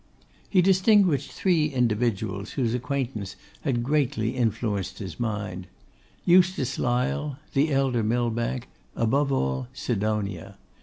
He 0.49 0.63
distinguished 0.63 1.31
three 1.31 1.67
individuals 1.67 2.53
whose 2.53 2.73
acquaintance 2.73 3.35
had 3.61 3.83
greatly 3.83 4.35
influenced 4.35 4.97
his 4.97 5.19
mind; 5.19 5.67
Eustace 6.25 6.79
Lyle, 6.79 7.37
the 7.53 7.71
elder 7.71 8.01
Millbank, 8.01 8.67
above 8.95 9.31
all, 9.31 9.67
Sidonia. 9.73 10.57